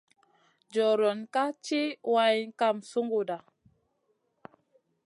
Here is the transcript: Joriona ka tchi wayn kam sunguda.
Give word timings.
Joriona 0.73 1.25
ka 1.33 1.43
tchi 1.63 1.81
wayn 2.13 2.45
kam 2.59 2.77
sunguda. 2.91 3.37